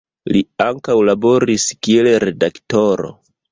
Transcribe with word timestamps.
Li 0.35 0.39
ankaŭ 0.65 0.95
laboris 1.09 1.67
kiel 1.89 2.11
redaktoro. 2.27 3.15